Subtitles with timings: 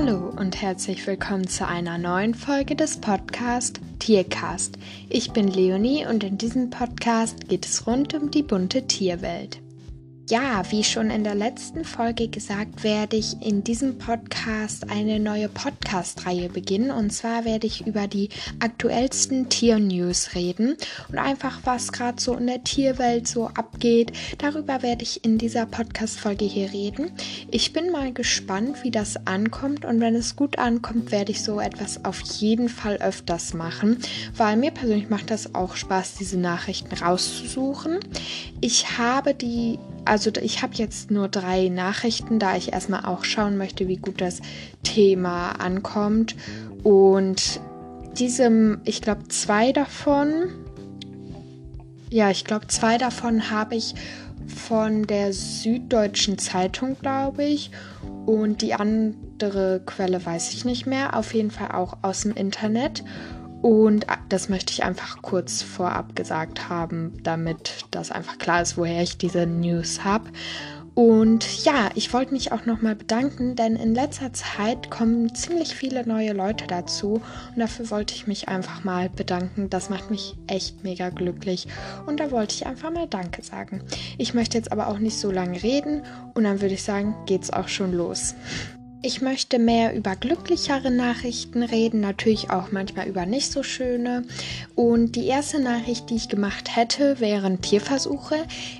[0.00, 4.78] Hallo und herzlich willkommen zu einer neuen Folge des Podcasts Tiercast.
[5.08, 9.58] Ich bin Leonie und in diesem Podcast geht es rund um die bunte Tierwelt.
[10.30, 15.48] Ja, wie schon in der letzten Folge gesagt, werde ich in diesem Podcast eine neue
[15.48, 16.90] Podcast-Reihe beginnen.
[16.90, 18.28] Und zwar werde ich über die
[18.60, 20.76] aktuellsten Tiernews reden
[21.08, 24.12] und einfach, was gerade so in der Tierwelt so abgeht.
[24.36, 27.10] Darüber werde ich in dieser Podcast-Folge hier reden.
[27.50, 29.86] Ich bin mal gespannt, wie das ankommt.
[29.86, 33.96] Und wenn es gut ankommt, werde ich so etwas auf jeden Fall öfters machen,
[34.36, 38.00] weil mir persönlich macht das auch Spaß, diese Nachrichten rauszusuchen.
[38.60, 43.56] Ich habe die also ich habe jetzt nur drei Nachrichten, da ich erstmal auch schauen
[43.56, 44.40] möchte, wie gut das
[44.82, 46.34] Thema ankommt.
[46.82, 47.60] Und
[48.18, 50.50] diesem, ich glaube, zwei davon,
[52.10, 53.94] ja, ich glaube, zwei davon habe ich
[54.46, 57.70] von der Süddeutschen Zeitung, glaube ich.
[58.26, 61.16] Und die andere Quelle weiß ich nicht mehr.
[61.16, 63.04] Auf jeden Fall auch aus dem Internet.
[63.62, 69.02] Und das möchte ich einfach kurz vorab gesagt haben, damit das einfach klar ist, woher
[69.02, 70.30] ich diese News habe.
[70.98, 76.04] Und ja, ich wollte mich auch nochmal bedanken, denn in letzter Zeit kommen ziemlich viele
[76.04, 77.20] neue Leute dazu
[77.54, 79.70] und dafür wollte ich mich einfach mal bedanken.
[79.70, 81.68] Das macht mich echt mega glücklich
[82.06, 83.84] und da wollte ich einfach mal Danke sagen.
[84.18, 86.02] Ich möchte jetzt aber auch nicht so lange reden
[86.34, 88.34] und dann würde ich sagen, geht's auch schon los.
[89.00, 94.24] Ich möchte mehr über glücklichere Nachrichten reden, natürlich auch manchmal über nicht so schöne.
[94.74, 98.34] Und die erste Nachricht, die ich gemacht hätte, wären Tierversuche.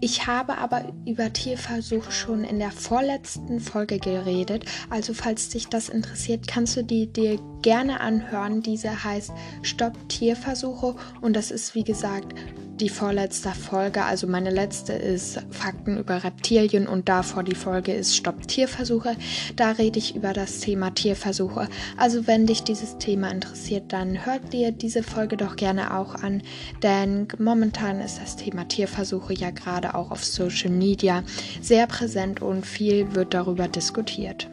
[0.00, 4.66] Ich habe aber über Tierversuche schon in der vorletzten Folge geredet.
[4.90, 8.60] Also falls dich das interessiert, kannst du die dir gerne anhören.
[8.60, 9.32] Diese heißt
[9.62, 12.34] Stopp Tierversuche und das ist wie gesagt
[12.82, 18.16] die vorletzte Folge, also meine letzte ist Fakten über Reptilien und davor die Folge ist
[18.16, 19.14] Stopp Tierversuche.
[19.54, 21.68] Da rede ich über das Thema Tierversuche.
[21.96, 26.42] Also wenn dich dieses Thema interessiert, dann hört dir diese Folge doch gerne auch an,
[26.82, 31.22] denn momentan ist das Thema Tierversuche ja gerade auch auf Social Media
[31.60, 34.48] sehr präsent und viel wird darüber diskutiert.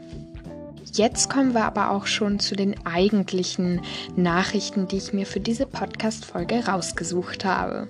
[0.99, 3.79] Jetzt kommen wir aber auch schon zu den eigentlichen
[4.17, 7.87] Nachrichten, die ich mir für diese Podcast-Folge rausgesucht habe.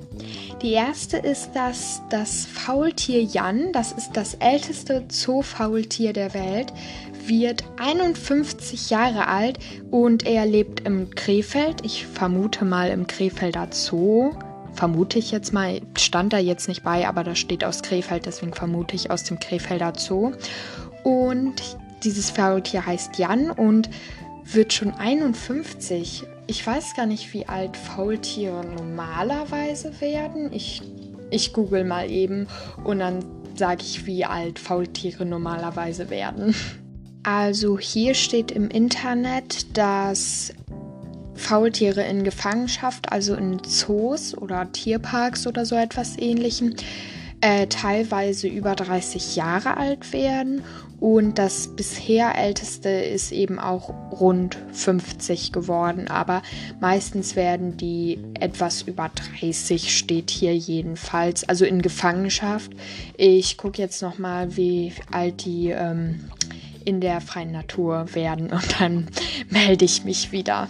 [0.61, 6.71] Die erste ist, dass das Faultier Jan, das ist das älteste Zoofaultier der Welt,
[7.25, 9.57] wird 51 Jahre alt
[9.89, 11.83] und er lebt im Krefeld.
[11.83, 14.35] Ich vermute mal im Krefelder Zoo
[14.73, 18.53] vermute ich jetzt mal, stand da jetzt nicht bei, aber das steht aus Krefeld, deswegen
[18.53, 20.31] vermute ich aus dem Krefelder Zoo.
[21.03, 21.55] Und
[22.03, 23.89] dieses Faultier heißt Jan und
[24.43, 26.23] wird schon 51.
[26.47, 30.51] Ich weiß gar nicht, wie alt Faultiere normalerweise werden.
[30.51, 30.81] Ich,
[31.29, 32.47] ich google mal eben
[32.83, 33.23] und dann
[33.55, 36.55] sage ich, wie alt Faultiere normalerweise werden.
[37.23, 40.53] Also hier steht im Internet, dass
[41.35, 46.75] Faultiere in Gefangenschaft, also in Zoos oder Tierparks oder so etwas ähnlichem,
[47.41, 50.63] äh, teilweise über 30 Jahre alt werden
[50.99, 56.41] und das bisher älteste ist eben auch rund 50 geworden, aber
[56.81, 59.09] meistens werden die etwas über
[59.39, 62.71] 30, steht hier jedenfalls, also in Gefangenschaft.
[63.15, 66.29] Ich gucke jetzt nochmal, wie alt die ähm,
[66.83, 69.07] in der freien Natur werden und dann
[69.49, 70.67] melde ich mich wieder.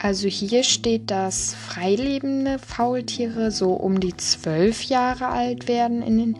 [0.00, 6.02] Also hier steht, dass freilebende Faultiere so um die zwölf Jahre alt werden.
[6.02, 6.38] In den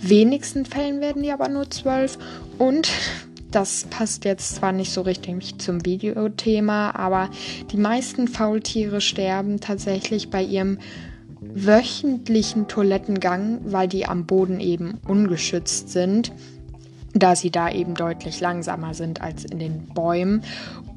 [0.00, 2.18] wenigsten Fällen werden die aber nur zwölf.
[2.58, 2.90] Und
[3.50, 7.30] das passt jetzt zwar nicht so richtig zum Videothema, aber
[7.72, 10.78] die meisten Faultiere sterben tatsächlich bei ihrem
[11.40, 16.32] wöchentlichen Toilettengang, weil die am Boden eben ungeschützt sind,
[17.12, 20.42] da sie da eben deutlich langsamer sind als in den Bäumen.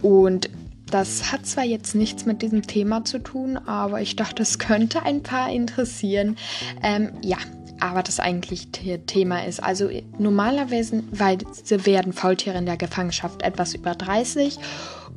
[0.02, 0.50] Und
[0.92, 5.04] das hat zwar jetzt nichts mit diesem Thema zu tun, aber ich dachte, es könnte
[5.04, 6.36] ein paar interessieren.
[6.84, 7.38] Ähm, ja,
[7.84, 9.62] aber das eigentliche Thema ist.
[9.62, 14.58] Also normalerweise werden Faultiere in der Gefangenschaft etwas über 30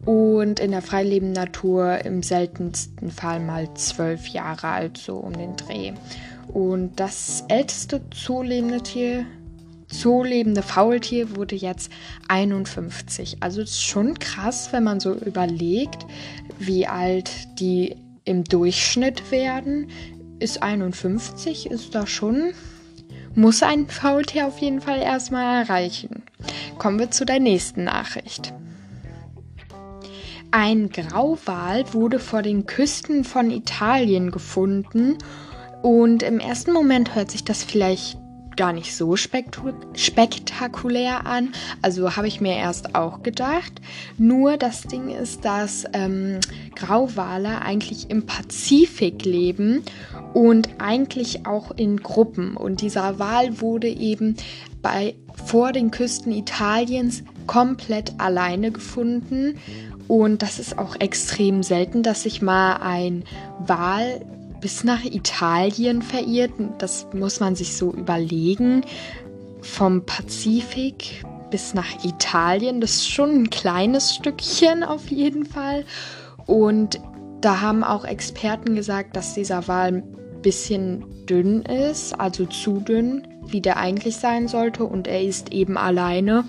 [0.05, 5.55] und in der freilebenden Natur im seltensten Fall mal 12 Jahre alt, so um den
[5.55, 5.93] Dreh.
[6.49, 9.27] Und das älteste zulebende Tier
[9.87, 11.93] zoolebende Faultier wurde jetzt
[12.27, 13.37] 51.
[13.39, 16.05] Also es ist schon krass, wenn man so überlegt,
[16.59, 17.31] wie alt
[17.61, 19.89] die im Durchschnitt werden.
[20.39, 22.53] Ist 51, ist da schon,
[23.35, 26.23] muss ein Faultier auf jeden Fall erstmal erreichen.
[26.79, 28.53] Kommen wir zu der nächsten Nachricht.
[30.51, 35.19] Ein Grauwal wurde vor den Küsten von Italien gefunden
[35.83, 38.19] und im ersten Moment hört sich das vielleicht
[38.57, 41.53] gar nicht so spektakulär an.
[41.83, 43.73] Also habe ich mir erst auch gedacht.
[44.19, 46.41] Nur das Ding ist, dass ähm,
[46.75, 49.83] Grauwale eigentlich im Pazifik leben
[50.33, 52.57] und eigentlich auch in Gruppen.
[52.57, 54.37] Und dieser Wal wurde eben
[54.83, 55.15] bei,
[55.45, 59.59] vor den Küsten Italiens komplett alleine gefunden.
[60.09, 63.25] Und das ist auch extrem selten, dass sich mal ein
[63.59, 64.25] Wal
[64.67, 66.51] bis nach Italien verirrt.
[66.79, 68.83] Das muss man sich so überlegen.
[69.61, 75.85] Vom Pazifik bis nach Italien, das ist schon ein kleines Stückchen auf jeden Fall.
[76.47, 77.01] Und
[77.43, 83.25] da haben auch Experten gesagt, dass dieser Wal ein bisschen dünn ist, also zu dünn,
[83.47, 84.83] wie der eigentlich sein sollte.
[84.83, 86.45] Und er ist eben alleine.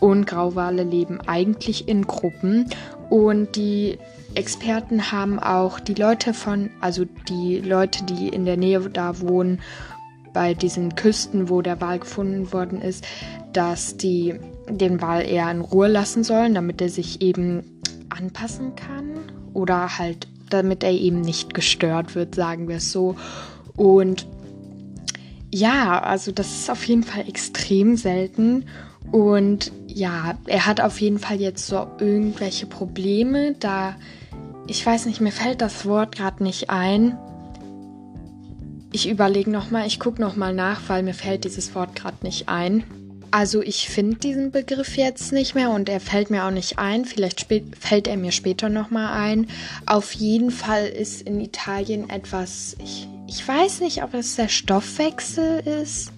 [0.00, 2.68] Und Grauwale leben eigentlich in Gruppen.
[3.08, 3.96] Und die
[4.36, 9.60] Experten haben auch die Leute von, also die Leute, die in der Nähe da wohnen,
[10.32, 13.06] bei diesen Küsten, wo der Wal gefunden worden ist,
[13.52, 14.34] dass die
[14.68, 19.10] den Wal eher in Ruhe lassen sollen, damit er sich eben anpassen kann
[19.52, 23.16] oder halt damit er eben nicht gestört wird, sagen wir es so.
[23.76, 24.26] Und
[25.52, 28.66] ja, also das ist auf jeden Fall extrem selten
[29.12, 33.94] und ja, er hat auf jeden Fall jetzt so irgendwelche Probleme, da
[34.66, 37.18] ich weiß nicht, mir fällt das Wort gerade nicht ein.
[38.92, 42.84] Ich überlege nochmal, ich gucke nochmal nach, weil mir fällt dieses Wort gerade nicht ein.
[43.30, 47.04] Also ich finde diesen Begriff jetzt nicht mehr und er fällt mir auch nicht ein.
[47.04, 47.46] Vielleicht
[47.80, 49.48] fällt er mir später nochmal ein.
[49.86, 55.60] Auf jeden Fall ist in Italien etwas, ich, ich weiß nicht, ob es der Stoffwechsel
[55.82, 56.12] ist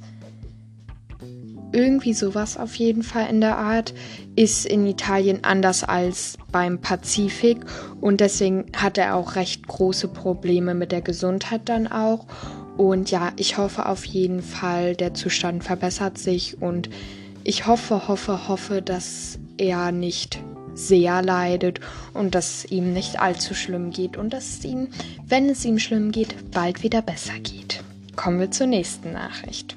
[1.77, 3.93] irgendwie sowas auf jeden Fall in der Art,
[4.35, 7.59] ist in Italien anders als beim Pazifik
[8.01, 12.25] und deswegen hat er auch recht große Probleme mit der Gesundheit dann auch.
[12.79, 16.89] Und ja, ich hoffe auf jeden Fall, der Zustand verbessert sich und
[17.45, 20.41] ich hoffe, hoffe, hoffe, dass er nicht
[20.75, 21.81] sehr leidet
[22.15, 24.89] und dass ihm nicht allzu schlimm geht und dass es ihm,
[25.27, 27.83] wenn es ihm schlimm geht, bald wieder besser geht.
[28.15, 29.77] Kommen wir zur nächsten Nachricht.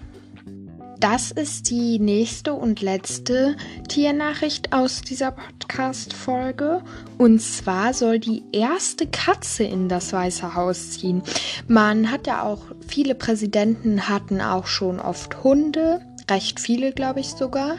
[0.99, 3.55] Das ist die nächste und letzte
[3.87, 6.81] Tiernachricht aus dieser Podcast-Folge.
[7.17, 11.23] Und zwar soll die erste Katze in das Weiße Haus ziehen.
[11.69, 17.29] Man hat ja auch, viele Präsidenten hatten auch schon oft Hunde, recht viele, glaube ich
[17.29, 17.77] sogar.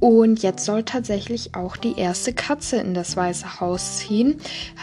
[0.00, 4.38] Und jetzt soll tatsächlich auch die erste Katze in das Weiße Haus ziehen.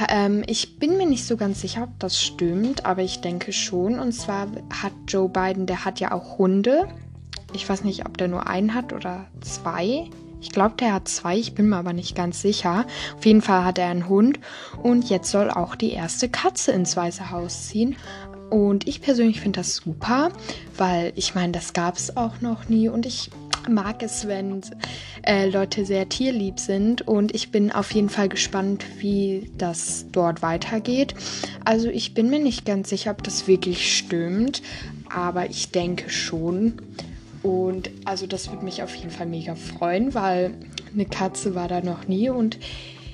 [0.09, 3.99] Ähm, ich bin mir nicht so ganz sicher, ob das stimmt, aber ich denke schon.
[3.99, 4.47] Und zwar
[4.81, 6.87] hat Joe Biden, der hat ja auch Hunde.
[7.53, 10.09] Ich weiß nicht, ob der nur einen hat oder zwei.
[10.39, 12.85] Ich glaube, der hat zwei, ich bin mir aber nicht ganz sicher.
[13.17, 14.39] Auf jeden Fall hat er einen Hund
[14.83, 17.95] und jetzt soll auch die erste Katze ins Weiße Haus ziehen.
[18.49, 20.31] Und ich persönlich finde das super,
[20.77, 23.29] weil ich meine, das gab es auch noch nie und ich
[23.67, 24.61] mag es, wenn
[25.23, 30.41] äh, Leute sehr tierlieb sind und ich bin auf jeden Fall gespannt, wie das dort
[30.41, 31.13] weitergeht.
[31.65, 34.61] Also ich bin mir nicht ganz sicher, ob das wirklich stimmt,
[35.09, 36.81] aber ich denke schon.
[37.47, 40.53] Und also das würde mich auf jeden Fall mega freuen, weil
[40.93, 42.59] eine Katze war da noch nie und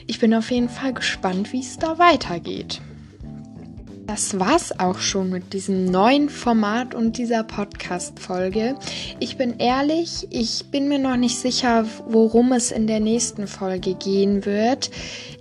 [0.07, 2.81] ich bin auf jeden Fall gespannt, wie es da weitergeht.
[4.07, 8.75] Das war's auch schon mit diesem neuen Format und dieser Podcast-Folge.
[9.19, 13.93] Ich bin ehrlich, ich bin mir noch nicht sicher, worum es in der nächsten Folge
[13.93, 14.91] gehen wird.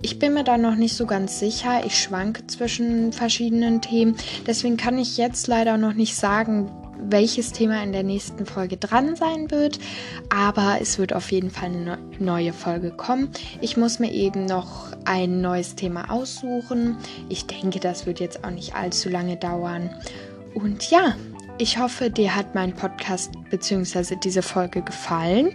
[0.01, 1.83] Ich bin mir da noch nicht so ganz sicher.
[1.85, 4.15] Ich schwanke zwischen verschiedenen Themen.
[4.47, 9.15] Deswegen kann ich jetzt leider noch nicht sagen, welches Thema in der nächsten Folge dran
[9.15, 9.79] sein wird,
[10.29, 13.29] aber es wird auf jeden Fall eine neue Folge kommen.
[13.61, 16.97] Ich muss mir eben noch ein neues Thema aussuchen.
[17.29, 19.89] Ich denke, das wird jetzt auch nicht allzu lange dauern.
[20.53, 21.15] Und ja,
[21.59, 24.15] ich hoffe, dir hat mein Podcast bzw.
[24.15, 25.51] diese Folge gefallen.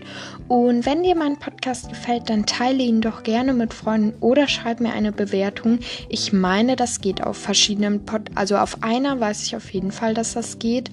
[0.47, 4.79] Und wenn dir mein Podcast gefällt, dann teile ihn doch gerne mit Freunden oder schreib
[4.79, 5.81] mir eine Bewertung.
[6.09, 10.15] Ich meine, das geht auf verschiedenen Pod also auf einer weiß ich auf jeden Fall,
[10.15, 10.93] dass das geht.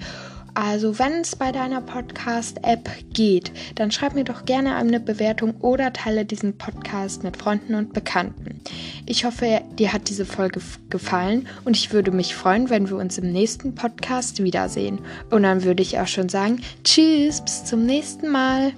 [0.56, 5.92] Also, wenn es bei deiner Podcast-App geht, dann schreib mir doch gerne eine Bewertung oder
[5.92, 8.62] teile diesen Podcast mit Freunden und Bekannten.
[9.06, 13.18] Ich hoffe, dir hat diese Folge gefallen und ich würde mich freuen, wenn wir uns
[13.18, 15.00] im nächsten Podcast wiedersehen.
[15.30, 18.72] Und dann würde ich auch schon sagen, tschüss, bis zum nächsten Mal.